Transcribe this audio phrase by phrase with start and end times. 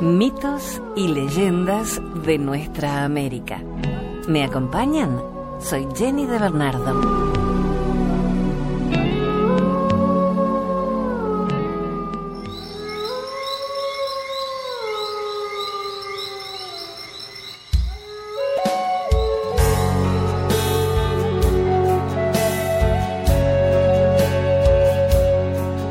[0.00, 3.62] Mitos y leyendas de nuestra América.
[4.26, 5.20] ¿Me acompañan?
[5.60, 7.30] Soy Jenny de Bernardo.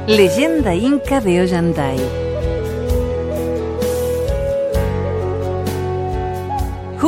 [0.07, 2.29] Leyenda Inca de Ollantay.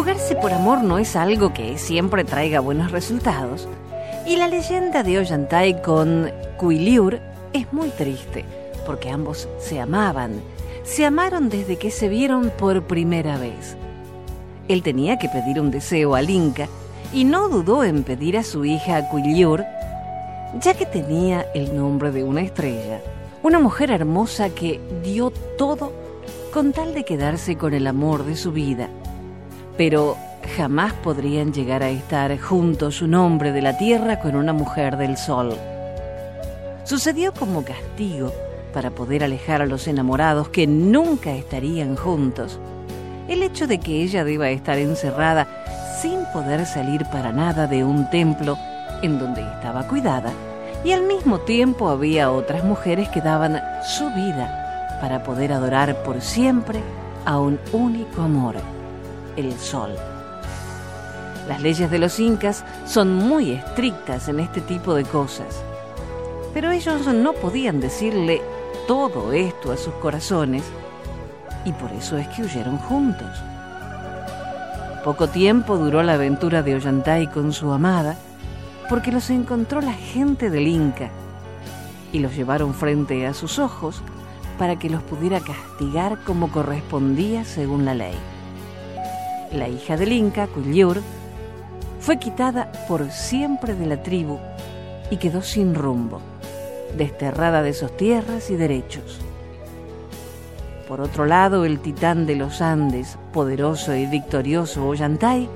[0.01, 3.67] Jugarse por amor no es algo que siempre traiga buenos resultados,
[4.25, 7.19] y la leyenda de Ollantay con Cuiliur
[7.53, 8.43] es muy triste,
[8.87, 10.41] porque ambos se amaban,
[10.83, 13.77] se amaron desde que se vieron por primera vez.
[14.67, 16.67] Él tenía que pedir un deseo al Inca,
[17.13, 19.63] y no dudó en pedir a su hija Cuiliur
[20.59, 23.01] ya que tenía el nombre de una estrella,
[23.43, 25.93] una mujer hermosa que dio todo
[26.51, 28.89] con tal de quedarse con el amor de su vida.
[29.81, 30.15] Pero
[30.57, 35.17] jamás podrían llegar a estar juntos un hombre de la tierra con una mujer del
[35.17, 35.57] sol.
[36.83, 38.31] Sucedió como castigo
[38.75, 42.59] para poder alejar a los enamorados que nunca estarían juntos.
[43.27, 45.47] El hecho de que ella deba estar encerrada
[45.99, 48.59] sin poder salir para nada de un templo
[49.01, 50.31] en donde estaba cuidada,
[50.85, 56.21] y al mismo tiempo había otras mujeres que daban su vida para poder adorar por
[56.21, 56.81] siempre
[57.25, 58.57] a un único amor,
[59.37, 59.91] el sol.
[61.47, 65.63] Las leyes de los incas son muy estrictas en este tipo de cosas,
[66.53, 68.41] pero ellos no podían decirle
[68.87, 70.63] todo esto a sus corazones
[71.65, 73.29] y por eso es que huyeron juntos.
[75.03, 78.17] Poco tiempo duró la aventura de Ollantay con su amada,
[78.87, 81.09] porque los encontró la gente del Inca
[82.11, 84.03] y los llevaron frente a sus ojos
[84.59, 88.15] para que los pudiera castigar como correspondía según la ley.
[89.53, 91.01] La hija del Inca, Cuyur,
[91.99, 94.39] fue quitada por siempre de la tribu
[95.09, 96.21] y quedó sin rumbo,
[96.97, 99.19] desterrada de sus tierras y derechos.
[100.87, 105.49] Por otro lado, el titán de los Andes, poderoso y victorioso Ollantay,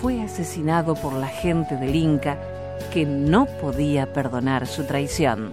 [0.00, 2.38] fue asesinado por la gente del Inca
[2.92, 5.52] que no podía perdonar su traición.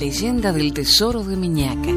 [0.00, 1.92] Leyenda del tesoro de Miñaca.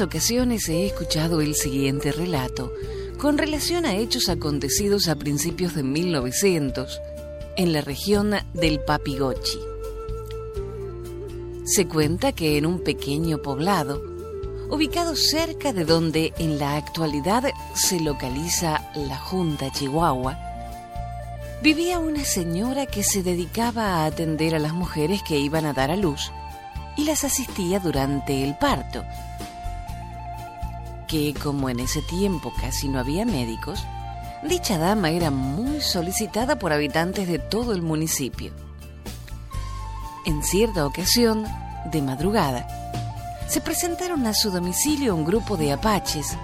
[0.00, 2.72] ocasiones he escuchado el siguiente relato
[3.18, 7.00] con relación a hechos acontecidos a principios de 1900
[7.56, 9.58] en la región del Papigochi.
[11.64, 14.02] Se cuenta que en un pequeño poblado,
[14.70, 17.44] ubicado cerca de donde en la actualidad
[17.74, 20.47] se localiza la Junta Chihuahua,
[21.62, 25.90] vivía una señora que se dedicaba a atender a las mujeres que iban a dar
[25.90, 26.32] a luz
[26.96, 29.04] y las asistía durante el parto
[31.08, 33.84] que como en ese tiempo casi no había médicos,
[34.44, 38.52] dicha dama era muy solicitada por habitantes de todo el municipio.
[40.26, 41.46] En cierta ocasión,
[41.90, 42.68] de madrugada,
[43.48, 46.36] se presentaron a su domicilio un grupo de apaches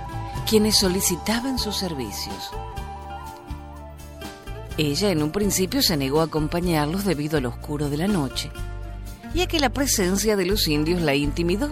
[0.49, 2.51] quienes solicitaban sus servicios.
[4.77, 8.51] Ella en un principio se negó a acompañarlos debido al oscuro de la noche,
[9.33, 11.71] ya que la presencia de los indios la intimidó.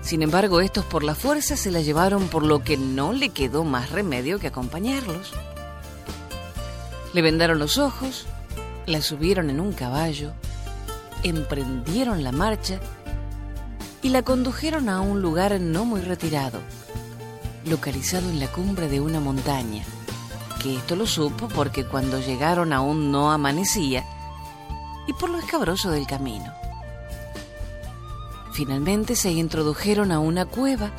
[0.00, 3.62] Sin embargo, estos por la fuerza se la llevaron por lo que no le quedó
[3.62, 5.32] más remedio que acompañarlos.
[7.12, 8.26] Le vendaron los ojos,
[8.86, 10.32] la subieron en un caballo,
[11.22, 12.80] emprendieron la marcha
[14.00, 16.60] y la condujeron a un lugar no muy retirado,
[17.66, 19.84] localizado en la cumbre de una montaña,
[20.62, 24.04] que esto lo supo porque cuando llegaron aún no amanecía
[25.06, 26.52] y por lo escabroso del camino.
[28.52, 30.92] Finalmente se introdujeron a una cueva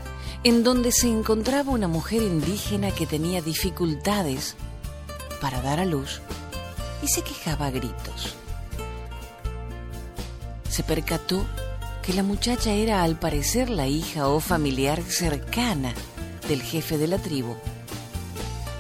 [0.44, 4.56] en donde se encontraba una mujer indígena que tenía dificultades
[5.40, 6.22] para dar a luz
[7.02, 8.36] y se quejaba a gritos.
[10.70, 11.46] Se percató
[12.02, 15.94] que la muchacha era al parecer la hija o familiar cercana
[16.50, 17.56] del jefe de la tribu,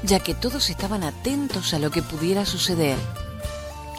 [0.04, 2.98] ya que todos estaban atentos a lo que pudiera suceder.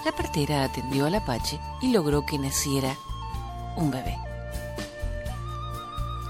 [0.04, 2.96] La partera atendió al apache y logró que naciera
[3.76, 4.16] un bebé.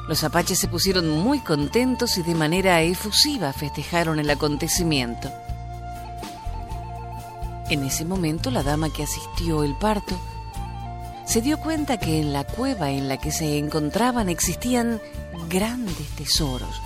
[0.08, 5.30] Los apaches se pusieron muy contentos y de manera efusiva festejaron el acontecimiento.
[7.70, 10.18] En ese momento la dama que asistió el parto
[11.24, 15.00] se dio cuenta que en la cueva en la que se encontraban existían
[15.48, 16.82] grandes tesoros,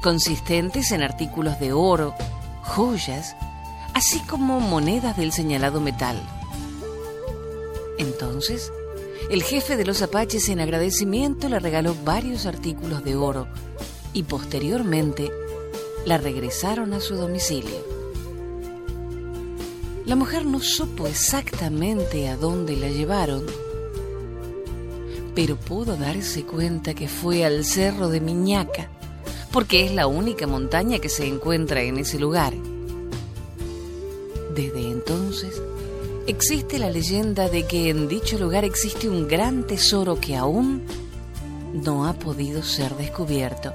[0.00, 2.14] consistentes en artículos de oro,
[2.62, 3.36] joyas,
[3.94, 6.20] así como monedas del señalado metal.
[7.98, 8.72] Entonces,
[9.30, 13.46] el jefe de los apaches en agradecimiento le regaló varios artículos de oro
[14.12, 15.30] y posteriormente
[16.04, 18.00] la regresaron a su domicilio.
[20.06, 23.44] La mujer no supo exactamente a dónde la llevaron,
[25.34, 28.90] pero pudo darse cuenta que fue al cerro de Miñaca,
[29.52, 32.54] porque es la única montaña que se encuentra en ese lugar.
[34.54, 35.60] Desde entonces,
[36.26, 40.82] existe la leyenda de que en dicho lugar existe un gran tesoro que aún
[41.72, 43.72] no ha podido ser descubierto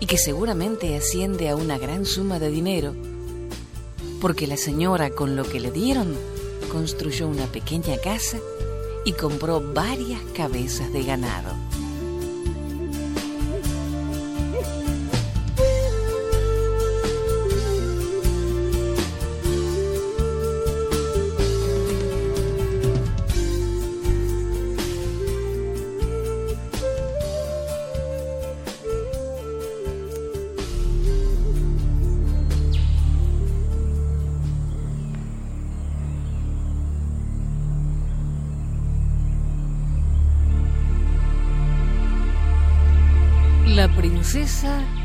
[0.00, 2.94] y que seguramente asciende a una gran suma de dinero
[4.22, 6.14] porque la señora con lo que le dieron
[6.70, 8.38] construyó una pequeña casa
[9.04, 11.61] y compró varias cabezas de ganado.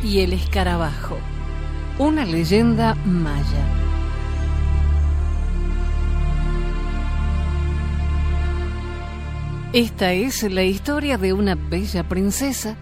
[0.07, 1.17] Y el escarabajo.
[1.99, 3.65] Una leyenda maya.
[9.73, 12.77] Esta es la historia de una bella princesa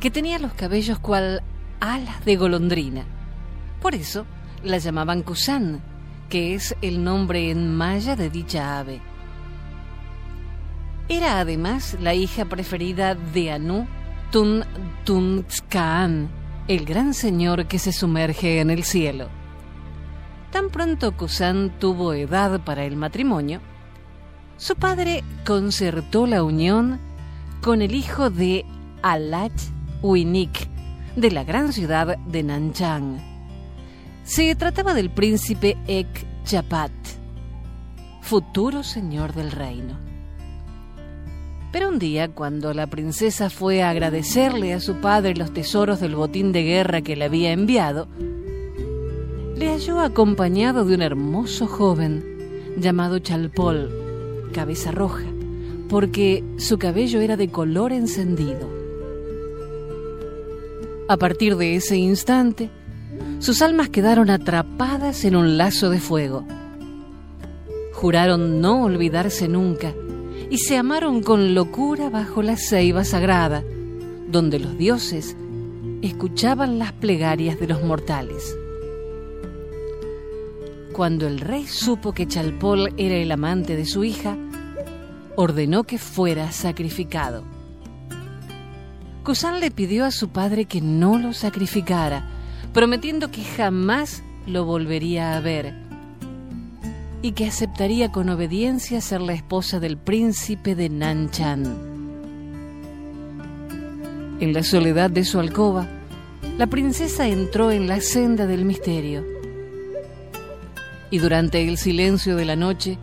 [0.00, 1.42] que tenía los cabellos cual
[1.80, 3.06] alas de golondrina.
[3.80, 4.26] Por eso
[4.62, 5.80] la llamaban Kusan,
[6.28, 9.00] que es el nombre en maya de dicha ave.
[11.08, 13.86] Era además la hija preferida de Anu
[14.34, 14.64] Tun
[15.04, 16.28] Tuntzkaan,
[16.66, 19.28] el gran señor que se sumerge en el cielo.
[20.50, 23.60] Tan pronto Kusan tuvo edad para el matrimonio,
[24.56, 26.98] su padre concertó la unión
[27.62, 28.66] con el hijo de
[29.02, 29.52] Alach
[30.02, 30.68] Winik,
[31.14, 33.20] de la gran ciudad de Nanchang.
[34.24, 36.90] Se trataba del príncipe Ek Chapat,
[38.20, 40.03] futuro señor del reino.
[41.74, 46.14] Pero un día, cuando la princesa fue a agradecerle a su padre los tesoros del
[46.14, 48.06] botín de guerra que le había enviado,
[49.56, 52.24] le halló acompañado de un hermoso joven
[52.76, 53.90] llamado Chalpol,
[54.52, 55.24] cabeza roja,
[55.88, 58.70] porque su cabello era de color encendido.
[61.08, 62.70] A partir de ese instante,
[63.40, 66.46] sus almas quedaron atrapadas en un lazo de fuego.
[67.94, 69.92] Juraron no olvidarse nunca
[70.54, 73.64] y se amaron con locura bajo la ceiba sagrada,
[74.28, 75.36] donde los dioses
[76.00, 78.56] escuchaban las plegarias de los mortales.
[80.92, 84.36] Cuando el rey supo que Chalpol era el amante de su hija,
[85.34, 87.42] ordenó que fuera sacrificado.
[89.24, 92.28] Kusan le pidió a su padre que no lo sacrificara,
[92.72, 95.83] prometiendo que jamás lo volvería a ver
[97.24, 101.64] y que aceptaría con obediencia ser la esposa del príncipe de Nanchan.
[104.40, 105.88] En la soledad de su alcoba,
[106.58, 109.24] la princesa entró en la senda del misterio
[111.08, 112.98] y durante el silencio de la noche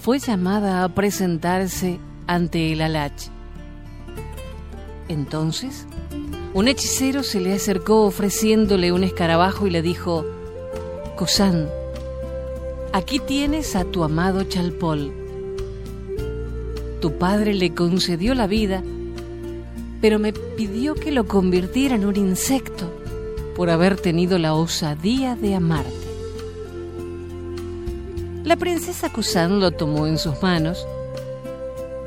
[0.00, 3.24] fue llamada a presentarse ante el alach.
[5.08, 5.86] Entonces,
[6.54, 10.24] un hechicero se le acercó ofreciéndole un escarabajo y le dijo,
[11.18, 11.68] Kusan,
[12.96, 15.12] Aquí tienes a tu amado Chalpol.
[17.02, 18.82] Tu padre le concedió la vida,
[20.00, 22.90] pero me pidió que lo convirtiera en un insecto
[23.54, 25.92] por haber tenido la osadía de amarte.
[28.44, 30.86] La princesa Kusan lo tomó en sus manos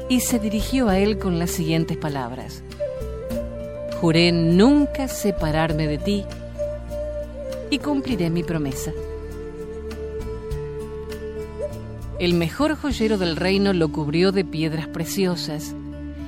[0.10, 2.64] y se dirigió a él con las siguientes palabras.
[4.02, 6.26] Juré nunca separarme de ti
[7.70, 8.92] y cumpliré mi promesa.
[12.20, 15.74] El mejor joyero del reino lo cubrió de piedras preciosas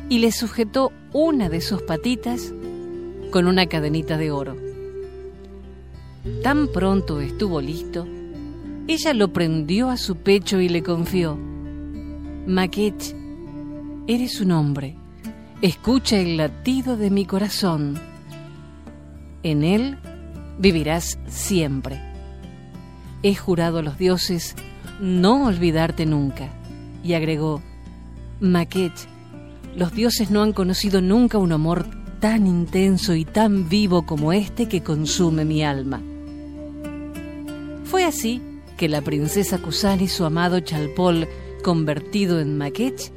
[0.08, 2.54] y le sujetó una de sus patitas
[3.30, 4.56] con una cadenita de oro.
[6.44, 8.08] Tan pronto estuvo listo,
[8.88, 11.38] ella lo prendió a su pecho y le confió,
[12.48, 13.14] Maquet,
[14.08, 14.96] eres un hombre,
[15.62, 18.00] escucha el latido de mi corazón.
[19.44, 19.98] En él
[20.58, 22.02] vivirás siempre.
[23.24, 24.56] he jurado a los dioses
[25.02, 26.50] no olvidarte nunca.
[27.04, 27.62] Y agregó,
[28.40, 28.94] Maquet,
[29.76, 31.86] los dioses no han conocido nunca un amor
[32.20, 36.02] tan intenso y tan vivo como este que consume mi alma.
[37.84, 38.42] Fue así
[38.78, 41.28] que la princesa Kusan y su amado Chalpol,
[41.64, 43.12] convertido en Maquet,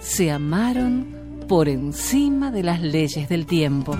[0.00, 1.14] se amaron
[1.48, 3.96] por encima de las leyes del tiempo.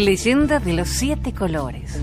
[0.00, 2.00] Leyenda de los siete colores.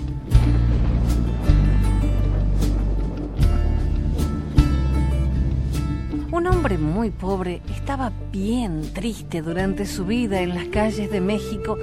[6.30, 11.76] Un hombre muy pobre estaba bien triste durante su vida en las calles de México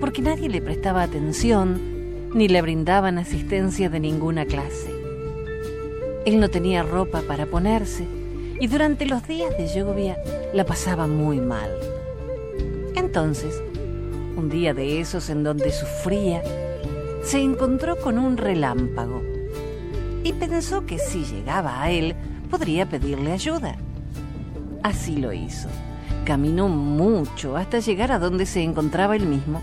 [0.00, 1.80] porque nadie le prestaba atención
[2.34, 4.90] ni le brindaban asistencia de ninguna clase.
[6.26, 8.04] Él no tenía ropa para ponerse
[8.58, 10.18] y durante los días de lluvia
[10.52, 11.70] la pasaba muy mal.
[12.96, 13.62] Entonces,
[14.36, 16.42] un día de esos en donde sufría,
[17.22, 19.22] se encontró con un relámpago
[20.22, 22.14] y pensó que si llegaba a él
[22.50, 23.76] podría pedirle ayuda.
[24.82, 25.68] Así lo hizo.
[26.24, 29.60] Caminó mucho hasta llegar a donde se encontraba él mismo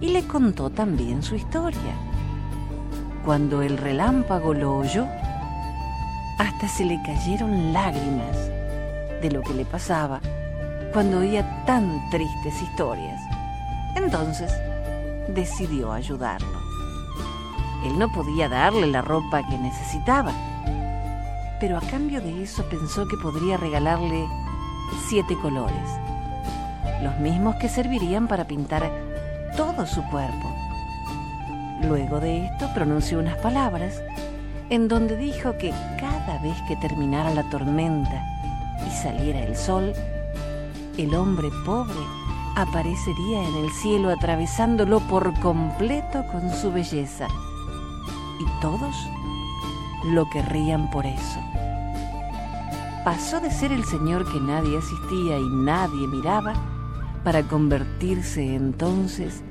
[0.00, 1.94] y le contó también su historia.
[3.24, 5.06] Cuando el relámpago lo oyó,
[6.38, 8.36] hasta se le cayeron lágrimas
[9.20, 10.20] de lo que le pasaba
[10.92, 13.29] cuando oía tan tristes historias.
[13.96, 14.52] Entonces
[15.28, 16.60] decidió ayudarlo.
[17.84, 20.32] Él no podía darle la ropa que necesitaba,
[21.60, 24.26] pero a cambio de eso pensó que podría regalarle
[25.08, 25.88] siete colores,
[27.02, 28.90] los mismos que servirían para pintar
[29.56, 30.54] todo su cuerpo.
[31.82, 34.02] Luego de esto pronunció unas palabras
[34.68, 38.24] en donde dijo que cada vez que terminara la tormenta
[38.86, 39.92] y saliera el sol,
[40.96, 42.19] el hombre pobre
[42.56, 47.28] aparecería en el cielo atravesándolo por completo con su belleza.
[48.38, 48.96] Y todos
[50.04, 51.40] lo querrían por eso.
[53.04, 56.54] Pasó de ser el Señor que nadie asistía y nadie miraba
[57.24, 59.42] para convertirse entonces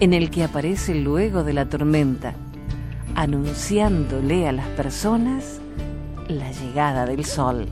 [0.00, 2.34] en el que aparece luego de la tormenta,
[3.14, 5.60] anunciándole a las personas
[6.28, 7.66] la llegada del sol.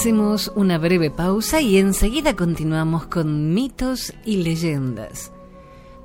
[0.00, 5.30] Hacemos una breve pausa y enseguida continuamos con mitos y leyendas.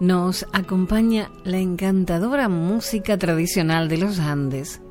[0.02, 4.82] Nos acompaña la encantadora música tradicional de los Andes,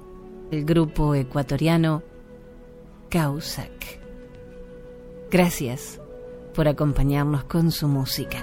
[0.51, 2.03] el grupo ecuatoriano
[3.11, 4.01] Causac.
[5.31, 6.01] Gracias
[6.55, 8.43] por acompañarnos con su música.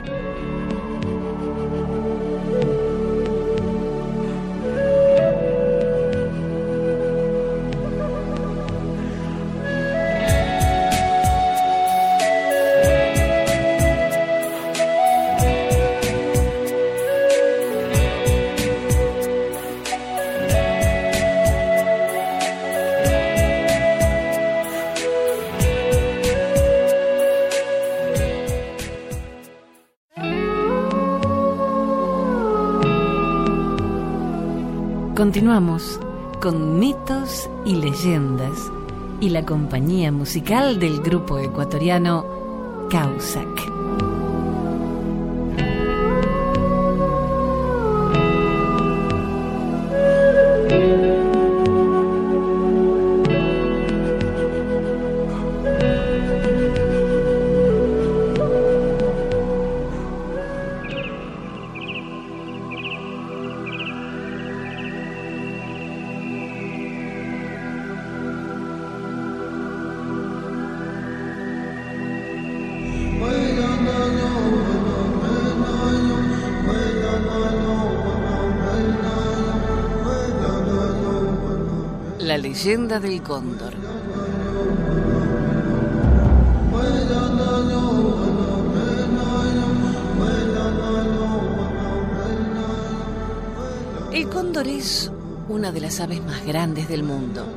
[35.41, 35.99] Continuamos
[36.39, 38.71] con mitos y leyendas
[39.19, 43.70] y la compañía musical del grupo ecuatoriano Causac.
[82.63, 83.73] Leyenda del cóndor.
[94.13, 95.11] El cóndor es
[95.49, 97.47] una de las aves más grandes del mundo.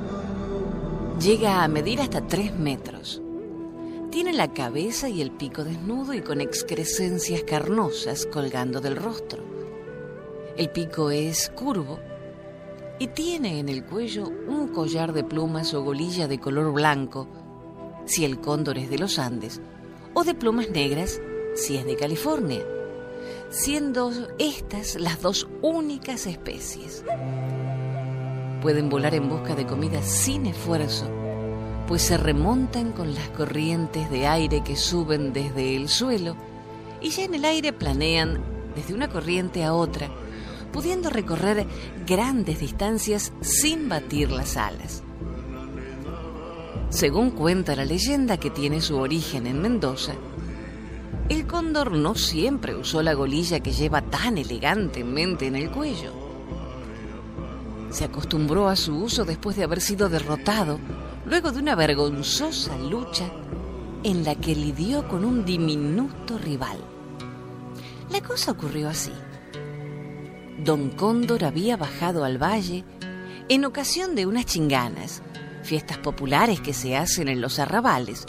[1.21, 3.21] Llega a medir hasta 3 metros.
[4.11, 9.43] Tiene la cabeza y el pico desnudo y con excrescencias carnosas colgando del rostro.
[10.57, 11.99] El pico es curvo
[12.99, 14.31] y tiene en el cuello
[14.75, 17.26] collar de plumas o golilla de color blanco,
[18.04, 19.62] si el cóndor es de los Andes,
[20.12, 21.21] o de plumas negras,
[21.54, 22.62] si es de California,
[23.49, 27.04] siendo estas las dos únicas especies.
[28.61, 31.09] Pueden volar en busca de comida sin esfuerzo,
[31.87, 36.35] pues se remontan con las corrientes de aire que suben desde el suelo
[37.00, 38.43] y ya en el aire planean
[38.75, 40.09] desde una corriente a otra,
[40.75, 41.69] pudiendo recorrer
[42.04, 45.04] grandes distancias sin batir las alas.
[46.90, 50.14] Según cuenta la leyenda que tiene su origen en Mendoza,
[51.28, 56.12] el cóndor no siempre usó la golilla que lleva tan elegantemente en el cuello.
[57.90, 60.81] Se acostumbró a su uso después de haber sido derrotado,
[61.25, 63.31] luego de una vergonzosa lucha
[64.03, 66.79] en la que lidió con un diminuto rival.
[68.11, 69.12] La cosa ocurrió así.
[70.59, 72.85] Don Cóndor había bajado al valle
[73.49, 75.21] en ocasión de unas chinganas,
[75.62, 78.25] fiestas populares que se hacen en los arrabales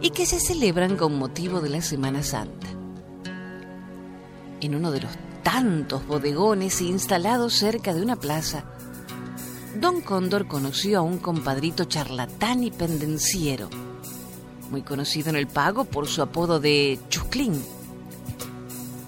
[0.00, 2.68] y que se celebran con motivo de la Semana Santa.
[4.60, 8.64] En uno de los tantos bodegones instalados cerca de una plaza,
[9.78, 13.68] Don Cóndor conoció a un compadrito charlatán y pendenciero,
[14.70, 17.62] muy conocido en el pago por su apodo de Chusclín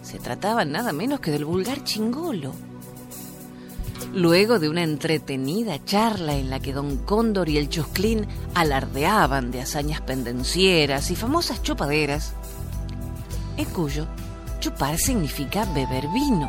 [0.06, 2.52] se trataba nada menos que del vulgar chingolo.
[4.14, 9.62] Luego de una entretenida charla en la que don Cóndor y el Chusclín alardeaban de
[9.62, 12.34] hazañas pendencieras y famosas chupaderas,
[13.56, 14.06] en cuyo
[14.60, 16.48] chupar significa beber vino.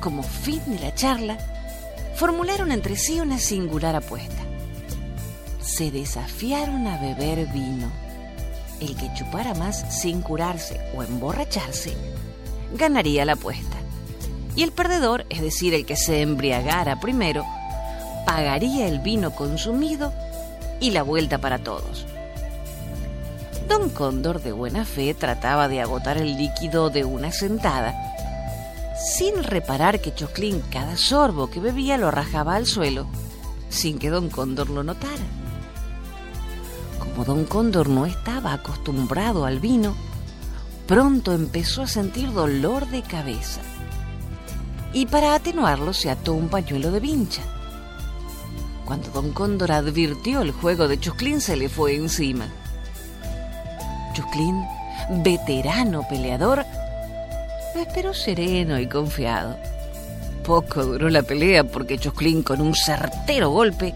[0.00, 1.36] Como fin de la charla,
[2.16, 4.42] formularon entre sí una singular apuesta.
[5.60, 7.92] Se desafiaron a beber vino.
[8.82, 11.96] El que chupara más sin curarse o emborracharse
[12.76, 13.76] ganaría la apuesta.
[14.56, 17.46] Y el perdedor, es decir, el que se embriagara primero,
[18.26, 20.12] pagaría el vino consumido
[20.80, 22.06] y la vuelta para todos.
[23.68, 27.94] Don Cóndor de buena fe trataba de agotar el líquido de una sentada,
[28.96, 33.06] sin reparar que Choclín cada sorbo que bebía lo rajaba al suelo,
[33.68, 35.41] sin que Don Cóndor lo notara.
[37.12, 39.94] Como Don Cóndor no estaba acostumbrado al vino,
[40.86, 43.60] pronto empezó a sentir dolor de cabeza.
[44.94, 47.42] Y para atenuarlo se ató un pañuelo de vincha.
[48.86, 52.46] Cuando don Cóndor advirtió el juego de Chusclín se le fue encima.
[54.14, 54.64] Chusclín,
[55.22, 56.64] veterano peleador,
[57.74, 59.58] lo esperó sereno y confiado.
[60.44, 63.94] Poco duró la pelea porque Chusclín con un certero golpe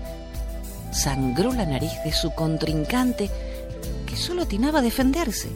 [0.93, 3.31] sangró la nariz de su contrincante
[4.07, 5.49] que solo atinaba a defenderse.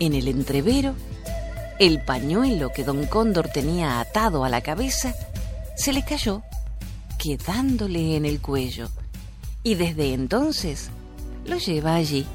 [0.00, 0.94] En el entrevero,
[1.78, 5.14] el pañuelo que don Cóndor tenía atado a la cabeza
[5.76, 6.42] se le cayó,
[7.18, 8.88] quedándole en el cuello,
[9.62, 10.90] y desde entonces
[11.46, 12.26] lo lleva allí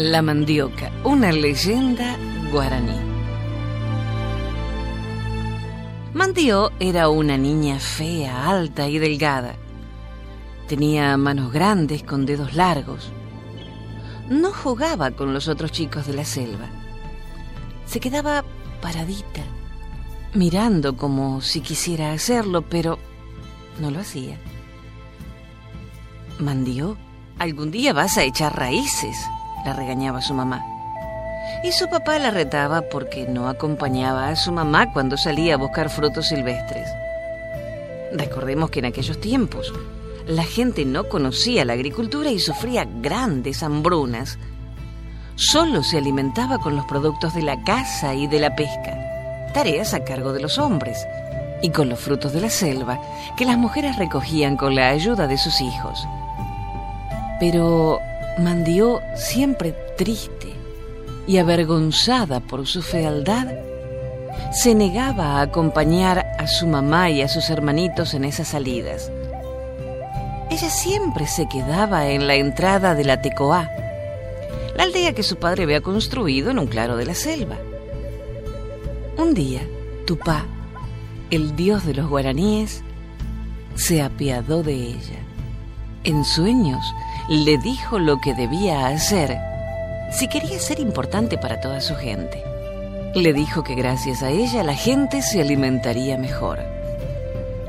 [0.00, 2.16] La mandioca, una leyenda
[2.50, 2.98] guaraní.
[6.14, 9.56] Mandió era una niña fea, alta y delgada.
[10.68, 13.12] Tenía manos grandes con dedos largos.
[14.30, 16.70] No jugaba con los otros chicos de la selva.
[17.84, 18.42] Se quedaba
[18.80, 19.42] paradita,
[20.32, 22.98] mirando como si quisiera hacerlo, pero
[23.78, 24.38] no lo hacía.
[26.38, 26.96] Mandió,
[27.38, 29.14] algún día vas a echar raíces,
[29.64, 30.64] la regañaba su mamá.
[31.62, 35.90] Y su papá la retaba porque no acompañaba a su mamá cuando salía a buscar
[35.90, 36.88] frutos silvestres.
[38.12, 39.72] Recordemos que en aquellos tiempos
[40.26, 44.38] la gente no conocía la agricultura y sufría grandes hambrunas.
[45.36, 50.04] Solo se alimentaba con los productos de la caza y de la pesca, tareas a
[50.04, 51.06] cargo de los hombres,
[51.62, 53.00] y con los frutos de la selva
[53.36, 56.06] que las mujeres recogían con la ayuda de sus hijos.
[57.38, 58.00] Pero
[58.40, 60.54] Mandió, siempre triste
[61.26, 63.48] y avergonzada por su fealdad,
[64.50, 69.12] se negaba a acompañar a su mamá y a sus hermanitos en esas salidas.
[70.50, 73.68] Ella siempre se quedaba en la entrada de la Tecoá,
[74.74, 77.58] la aldea que su padre había construido en un claro de la selva.
[79.18, 79.60] Un día,
[80.06, 80.46] Tupá,
[81.30, 82.82] el dios de los guaraníes,
[83.74, 85.20] se apiadó de ella.
[86.04, 86.82] En sueños
[87.30, 89.38] le dijo lo que debía hacer
[90.10, 92.42] si quería ser importante para toda su gente.
[93.14, 96.58] Le dijo que gracias a ella la gente se alimentaría mejor.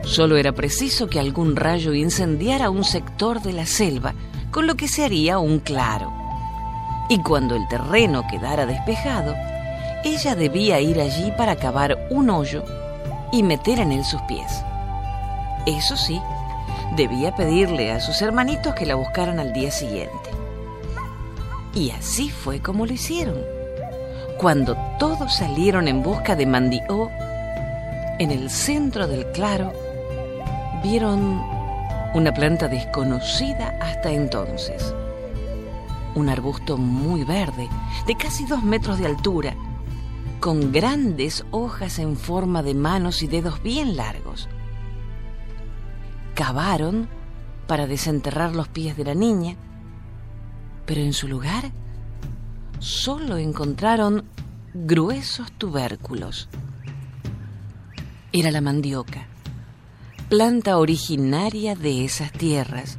[0.02, 4.16] Solo era preciso que algún rayo incendiara un sector de la selva,
[4.50, 6.12] con lo que se haría un claro.
[7.08, 9.36] Y cuando el terreno quedara despejado,
[10.04, 12.64] ella debía ir allí para cavar un hoyo
[13.32, 14.64] y meter en él sus pies.
[15.68, 16.20] Eso sí,
[16.96, 20.30] debía pedirle a sus hermanitos que la buscaran al día siguiente.
[21.74, 23.38] Y así fue como lo hicieron.
[24.38, 27.10] Cuando todos salieron en busca de Mandió,
[28.20, 29.72] en el centro del claro,
[30.84, 31.42] vieron
[32.14, 34.94] una planta desconocida hasta entonces.
[36.16, 37.70] Un arbusto muy verde,
[38.06, 39.56] de casi dos metros de altura,
[40.42, 44.50] con grandes hojas en forma de manos y dedos bien largos
[46.42, 47.08] cavaron
[47.68, 49.58] para desenterrar los pies de la niña,
[50.88, 51.72] pero en su lugar
[52.80, 54.24] solo encontraron
[54.74, 56.50] gruesos tubérculos.
[58.34, 59.28] Era la mandioca,
[60.30, 62.98] planta originaria de esas tierras,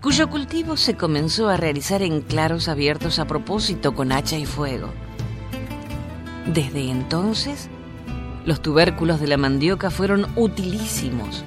[0.00, 4.88] cuyo cultivo se comenzó a realizar en claros abiertos a propósito con hacha y fuego.
[6.46, 7.68] Desde entonces,
[8.46, 11.44] los tubérculos de la mandioca fueron utilísimos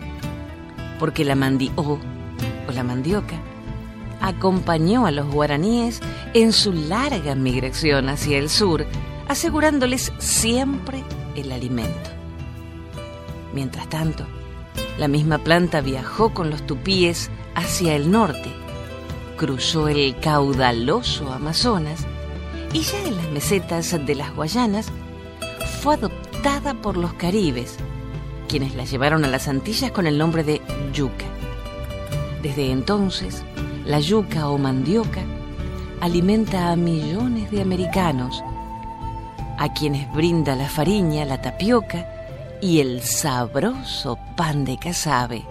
[1.00, 2.00] porque la mandió o
[2.74, 3.40] la mandioca
[4.22, 6.02] acompañó a los guaraníes
[6.34, 8.86] en su larga migración hacia el sur,
[9.28, 11.04] asegurándoles siempre
[11.36, 12.10] el alimento.
[13.54, 14.26] Mientras tanto,
[14.98, 18.52] la misma planta viajó con los tupíes hacia el norte,
[19.38, 22.06] cruzó el caudaloso Amazonas
[22.74, 24.88] y ya en las mesetas de las Guayanas
[25.82, 27.78] fue adoptada por los caribes,
[28.46, 30.62] quienes la llevaron a las Antillas con el nombre de
[30.94, 31.26] yuca.
[32.42, 33.44] Desde entonces,
[33.86, 35.22] la yuca o mandioca
[36.02, 38.44] alimenta a millones de americanos,
[39.58, 42.08] a quienes brinda la fariña, la tapioca
[42.62, 45.46] y el sabroso pan de casabe.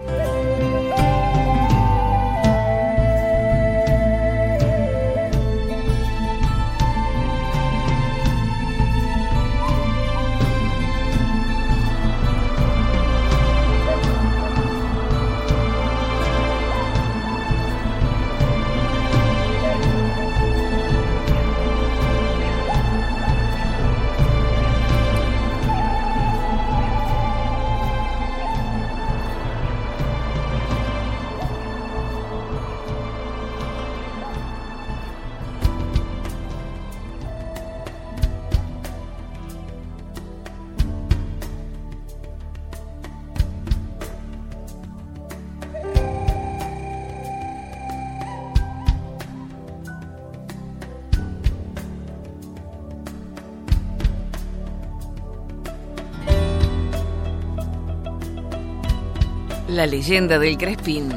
[59.85, 61.09] La leyenda del Crespín.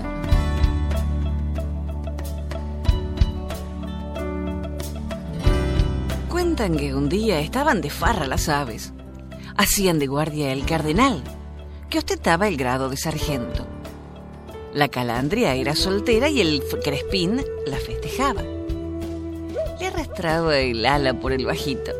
[6.28, 8.92] Cuentan que un día estaban de farra las aves.
[9.56, 11.22] Hacían de guardia el cardenal,
[11.88, 13.66] que ostentaba el grado de sargento.
[14.74, 18.42] La calandria era soltera y el Crespín la festejaba.
[19.80, 21.92] Le arrastraba el ala por el bajito.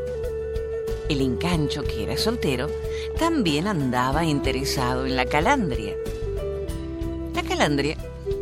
[1.08, 2.68] El encancho, que era soltero,
[3.18, 5.94] también andaba interesado en la calandria.
[7.48, 7.96] La calandria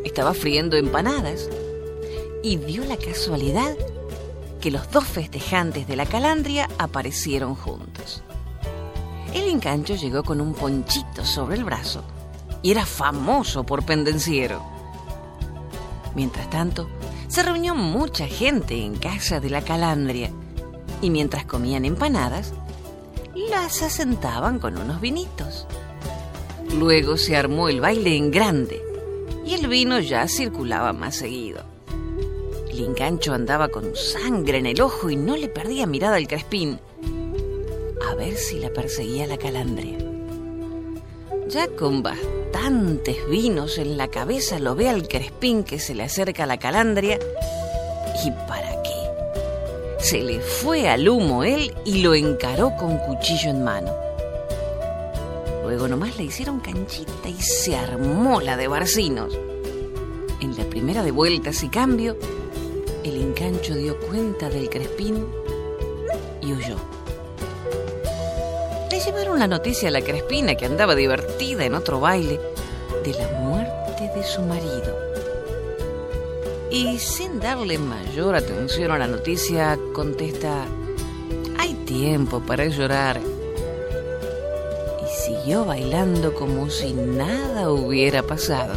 [0.05, 1.49] estaba friendo empanadas
[2.42, 3.77] y dio la casualidad
[4.61, 8.25] que los dos festejantes de la calandria aparecieron juntos.
[9.33, 12.03] El encancho llegó con un ponchito sobre el brazo
[12.62, 14.61] y era famoso por pendenciero.
[16.16, 16.88] Mientras tanto,
[17.29, 20.33] se reunió mucha gente en casa de la calandria
[21.01, 22.55] y mientras comían empanadas,
[23.51, 25.69] las asentaban con unos vinitos.
[26.75, 28.86] Luego se armó el baile en grande
[29.46, 31.62] y el vino ya circulaba más seguido.
[32.68, 36.78] El engancho andaba con sangre en el ojo y no le perdía mirada al crespín,
[38.11, 39.98] a ver si la perseguía la calandria.
[41.48, 46.42] Ya con bastantes vinos en la cabeza lo ve al crespín que se le acerca
[46.42, 47.18] a la calandria
[48.24, 53.62] y para qué se le fue al humo él y lo encaró con cuchillo en
[53.62, 54.06] mano.
[55.77, 59.39] Luego nomás le hicieron canchita y se armó la de barcinos.
[60.41, 62.17] En la primera de vueltas y cambio,
[63.05, 65.27] el encancho dio cuenta del crespín
[66.41, 66.77] y huyó.
[68.91, 72.41] Le llevaron la noticia a la crespina que andaba divertida en otro baile
[73.05, 74.97] de la muerte de su marido
[76.71, 80.65] y sin darle mayor atención a la noticia contesta,
[81.59, 83.36] hay tiempo para llorar.
[85.54, 88.74] Bailando como si nada hubiera pasado.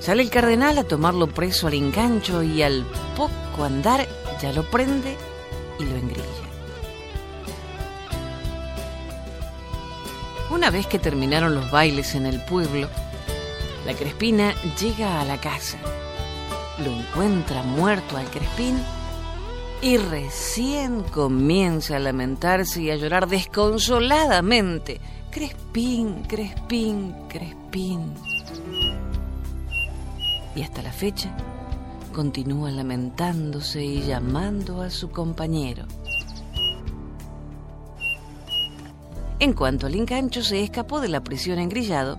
[0.00, 2.84] Sale el cardenal a tomarlo preso al engancho y al
[3.16, 4.08] poco andar
[4.42, 5.16] ya lo prende
[5.78, 6.24] y lo engrilla.
[10.50, 12.88] Una vez que terminaron los bailes en el pueblo,
[13.86, 15.78] la Crespina llega a la casa,
[16.84, 18.82] lo encuentra muerto al Crespín
[19.82, 25.00] y recién comienza a lamentarse y a llorar desconsoladamente.
[25.30, 28.12] Crespín, Crespín, Crespín.
[30.54, 31.34] Y hasta la fecha
[32.12, 35.86] continúa lamentándose y llamando a su compañero.
[39.38, 42.18] En cuanto al engancho se escapó de la prisión engrillado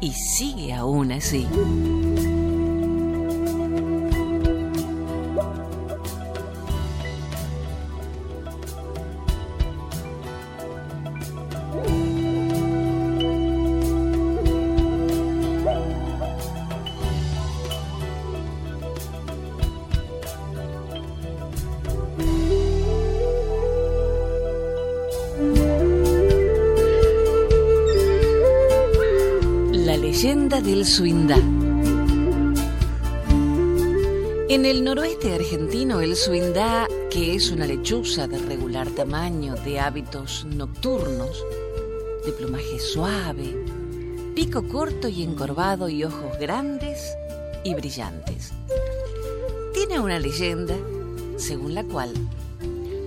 [0.00, 1.46] y sigue aún así.
[30.48, 31.36] Del Suindá.
[34.48, 40.46] En el noroeste argentino, el suindá, que es una lechuza de regular tamaño, de hábitos
[40.46, 41.44] nocturnos,
[42.24, 43.54] de plumaje suave,
[44.34, 47.14] pico corto y encorvado y ojos grandes
[47.62, 48.52] y brillantes.
[49.74, 50.76] Tiene una leyenda
[51.36, 52.14] según la cual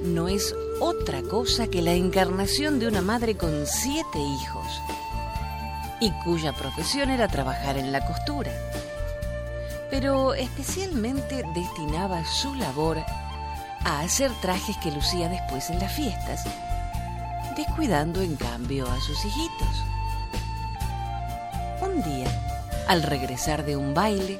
[0.05, 4.67] no es otra cosa que la encarnación de una madre con siete hijos
[6.01, 8.51] y cuya profesión era trabajar en la costura.
[9.89, 12.97] Pero especialmente destinaba su labor
[13.85, 16.43] a hacer trajes que lucía después en las fiestas,
[17.55, 19.83] descuidando en cambio a sus hijitos.
[21.81, 22.27] Un día,
[22.87, 24.39] al regresar de un baile,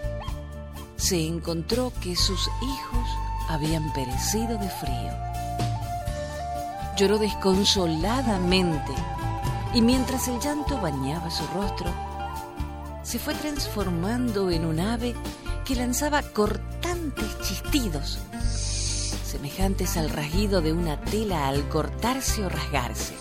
[0.95, 3.09] se encontró que sus hijos
[3.49, 5.11] habían perecido de frío.
[6.97, 8.93] Lloró desconsoladamente
[9.73, 11.89] y mientras el llanto bañaba su rostro,
[13.03, 15.15] se fue transformando en un ave
[15.65, 18.19] que lanzaba cortantes chistidos,
[19.23, 23.15] semejantes al rasguido de una tela al cortarse o rasgarse.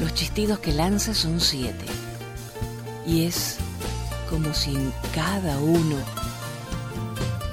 [0.00, 1.95] Los chistidos que lanza son siete
[3.06, 3.58] y es
[4.28, 5.96] como si en cada uno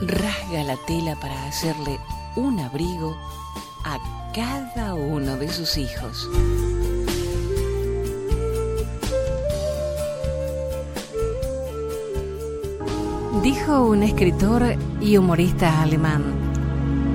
[0.01, 1.99] rasga la tela para hacerle
[2.35, 3.15] un abrigo
[3.85, 3.99] a
[4.33, 6.27] cada uno de sus hijos.
[13.43, 16.23] Dijo un escritor y humorista alemán,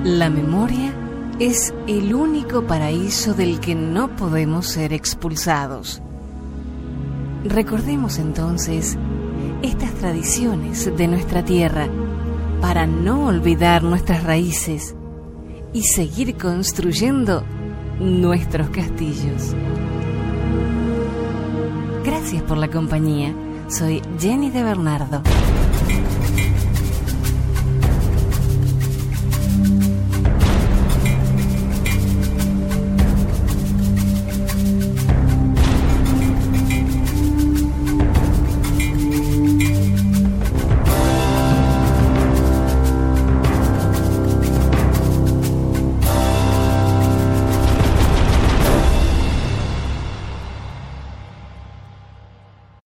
[0.03, 0.93] la memoria
[1.39, 6.01] es el único paraíso del que no podemos ser expulsados.
[7.43, 8.97] Recordemos entonces
[9.61, 11.87] estas tradiciones de nuestra tierra
[12.61, 14.95] para no olvidar nuestras raíces
[15.71, 17.43] y seguir construyendo
[17.99, 19.55] nuestros castillos.
[22.03, 23.33] Gracias por la compañía.
[23.69, 25.21] Soy Jenny de Bernardo.